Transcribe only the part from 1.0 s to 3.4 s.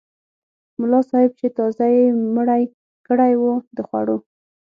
صاحب چې تازه یې مړۍ کړې